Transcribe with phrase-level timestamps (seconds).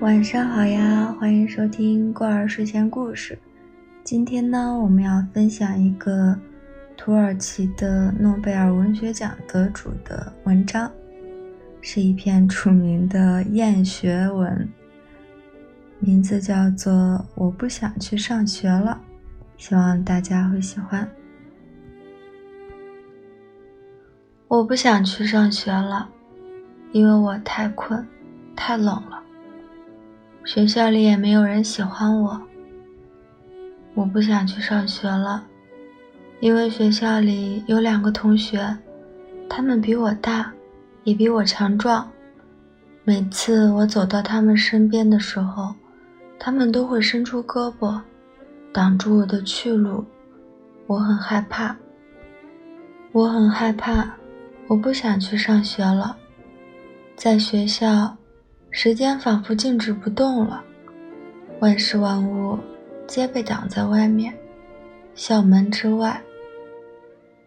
[0.00, 3.38] 晚上好呀，欢迎收听过儿睡前故事。
[4.02, 6.36] 今天呢，我们要分享一个
[6.96, 10.90] 土耳其的诺贝尔文学奖得主的文章，
[11.80, 14.68] 是一篇著名的厌学文，
[16.00, 16.92] 名字叫做
[17.36, 19.00] 《我不想去上学了》，
[19.64, 21.08] 希望大家会喜欢。
[24.48, 26.08] 我不想去上学了，
[26.92, 28.04] 因为我太困，
[28.56, 29.23] 太冷了。
[30.44, 32.40] 学校里也没有人喜欢我。
[33.94, 35.42] 我不想去上学了，
[36.40, 38.76] 因为学校里有两个同学，
[39.48, 40.52] 他们比我大，
[41.04, 42.10] 也比我强壮。
[43.04, 45.74] 每次我走到他们身边的时候，
[46.38, 47.98] 他们都会伸出胳膊，
[48.70, 50.04] 挡住我的去路。
[50.86, 51.74] 我很害怕，
[53.12, 54.14] 我很害怕，
[54.66, 56.14] 我不想去上学了，
[57.16, 58.14] 在学校。
[58.76, 60.60] 时间仿佛静止不动了，
[61.60, 62.58] 万事万物
[63.06, 64.34] 皆被挡在外面，
[65.14, 66.20] 校门之外。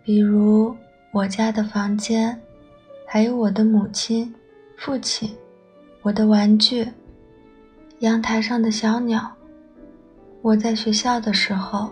[0.05, 0.73] 比如
[1.11, 2.41] 我家的房间，
[3.05, 4.33] 还有我的母亲、
[4.77, 5.29] 父亲，
[6.01, 6.87] 我的玩具，
[7.99, 9.29] 阳台上的小鸟。
[10.41, 11.91] 我在学校的时候，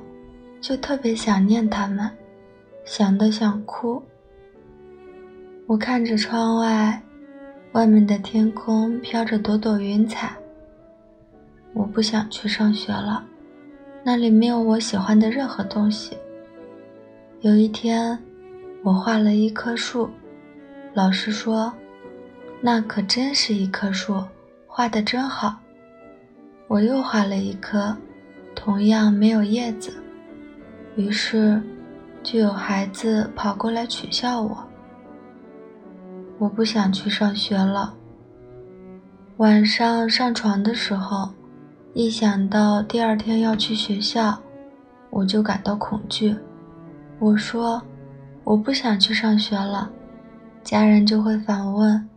[0.62, 2.10] 就特别想念他们，
[2.86, 4.02] 想得想哭。
[5.68, 7.02] 我看着窗外。
[7.76, 10.34] 外面的天空飘着朵朵云彩。
[11.74, 13.22] 我不想去上学了，
[14.02, 16.18] 那里没有我喜欢的任何东西。
[17.42, 18.18] 有一天，
[18.82, 20.10] 我画了一棵树，
[20.94, 21.74] 老师说
[22.64, 24.24] ：“那可真是一棵树，
[24.66, 25.58] 画的真好。”
[26.70, 27.94] 我又画了一棵，
[28.56, 29.94] 同样没有叶子。
[30.96, 31.62] 于是，
[32.24, 34.66] 就有孩子跑过来取笑我。
[36.38, 37.94] 我不想去上学了。
[39.38, 41.30] 晚上上床的时候，
[41.94, 44.38] 一想到第二天要去学校，
[45.10, 46.36] 我就感到恐惧。
[47.20, 47.82] 我说
[48.44, 49.90] ：“我不想去上学了。”
[50.64, 52.10] 家人就会反问：“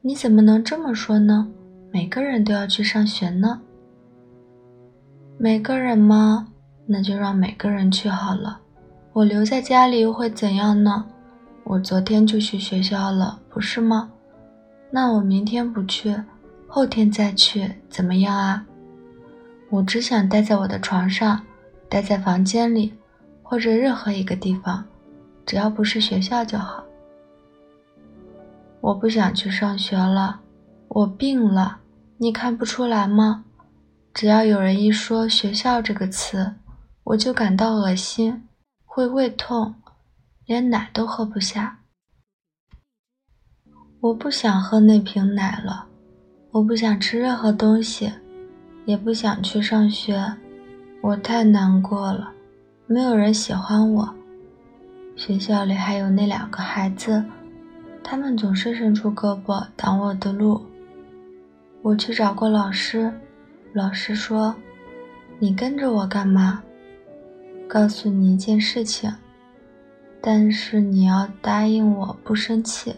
[0.00, 1.48] 你怎么能这么说呢？
[1.90, 3.60] 每个人都要去上学呢。”
[5.36, 6.48] 每个人吗？
[6.86, 8.60] 那就让每个人去好了。
[9.12, 11.06] 我留在家里又会怎样呢？
[11.64, 14.10] 我昨天就去学校了，不是吗？
[14.90, 16.14] 那我明天不去，
[16.66, 18.66] 后天再去，怎么样啊？
[19.70, 21.40] 我只想待在我的床上，
[21.88, 22.92] 待在房间里，
[23.42, 24.84] 或者任何一个地方，
[25.46, 26.84] 只要不是学校就好。
[28.80, 30.40] 我不想去上学了，
[30.88, 31.78] 我病了，
[32.18, 33.44] 你看不出来吗？
[34.12, 36.54] 只要有人一说“学校”这个词，
[37.04, 38.46] 我就感到恶心，
[38.84, 39.74] 会胃痛。
[40.52, 41.78] 连奶都喝不下，
[44.00, 45.86] 我不想喝那瓶奶了，
[46.50, 48.12] 我不想吃任何东西，
[48.84, 50.34] 也不想去上学，
[51.00, 52.34] 我太难过了，
[52.86, 54.14] 没有人喜欢我，
[55.16, 57.24] 学校里还有那两个孩子，
[58.04, 60.66] 他们总是伸出胳膊挡我的路。
[61.80, 63.10] 我去找过老师，
[63.72, 64.54] 老师说
[65.40, 66.62] ：“你跟着我干嘛？
[67.66, 69.10] 告诉你一件事情。”
[70.24, 72.94] 但是你要答应我不生气。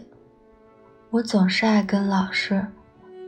[1.09, 2.63] 我总是爱跟老师，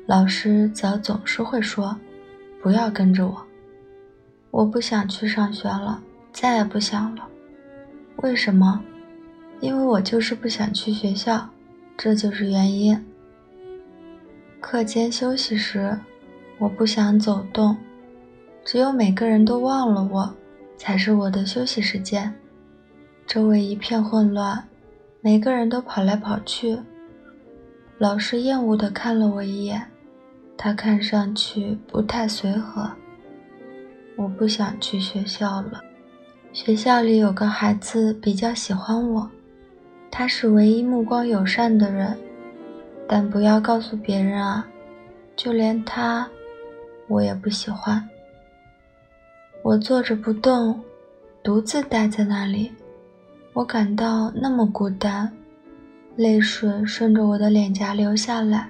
[0.05, 1.97] 老师则总是会说
[2.61, 3.43] ：“不要跟着我。”
[4.51, 5.99] 我不想去上学了，
[6.31, 7.27] 再也不想了。
[8.17, 8.79] 为什么？
[9.61, 11.49] 因为我就是不想去学校，
[11.97, 13.03] 这就是原因。
[14.61, 15.97] 课间休息时，
[16.59, 17.75] 我不想走动，
[18.63, 20.35] 只有每个人都忘了我，
[20.77, 22.31] 才是我的休息时间。
[23.27, 24.69] 周围一片混乱，
[25.19, 26.79] 每个人都跑来跑去。
[27.97, 29.91] 老师厌恶地看了我一眼，
[30.55, 32.89] 他看上去不太随和。
[34.15, 35.81] 我不想去学校了。
[36.53, 39.29] 学校里有个孩子比较喜欢我，
[40.09, 42.17] 他是唯一目光友善的人，
[43.09, 44.65] 但不要告诉别人啊，
[45.35, 46.25] 就连他，
[47.09, 48.07] 我也不喜欢。
[49.63, 50.81] 我坐着不动，
[51.43, 52.71] 独自待在那里。
[53.57, 55.27] 我感到那么孤单，
[56.15, 58.69] 泪水顺着我的脸颊流下来。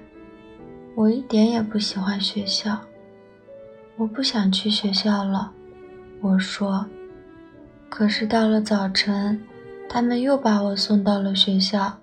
[0.96, 2.80] 我一点也不喜欢学校，
[3.98, 5.52] 我不想去学校了。
[6.22, 6.86] 我说。
[7.90, 9.38] 可是到了早晨，
[9.90, 11.94] 他们又把我送到了学校。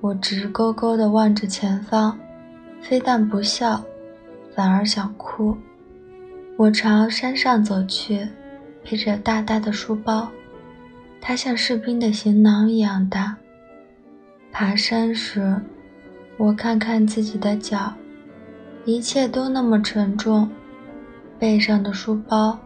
[0.00, 2.16] 我直勾勾地望着前方，
[2.80, 3.82] 非但不笑，
[4.54, 5.58] 反而想哭。
[6.56, 8.28] 我朝山上走去，
[8.84, 10.30] 背着大大的书包。
[11.24, 13.36] 它像士兵的行囊一样大。
[14.50, 15.56] 爬山时，
[16.36, 17.94] 我看看自己的脚，
[18.84, 20.50] 一切都那么沉重，
[21.38, 22.58] 背上的书包，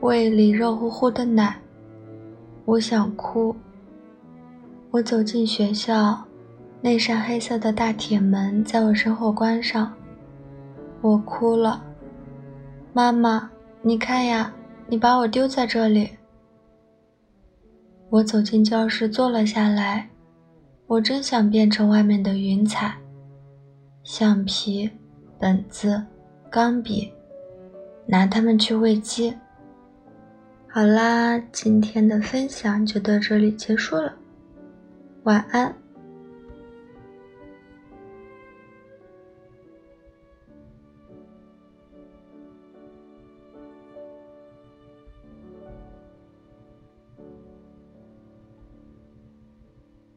[0.00, 1.60] 胃里热乎乎的奶，
[2.64, 3.54] 我想哭。
[4.90, 6.24] 我走进学校，
[6.80, 9.92] 那扇黑色的大铁门在我身后关上，
[11.02, 11.84] 我哭了。
[12.94, 13.50] 妈妈，
[13.82, 14.50] 你看呀，
[14.88, 16.08] 你把我丢在这里。
[18.10, 20.10] 我走进教室，坐了下来。
[20.88, 22.92] 我真想变成外面的云彩，
[24.02, 24.90] 橡皮、
[25.38, 26.02] 本子、
[26.50, 27.12] 钢笔，
[28.06, 29.32] 拿它们去喂鸡。
[30.68, 34.12] 好啦，今天的分享就到这里结束了，
[35.22, 35.72] 晚安。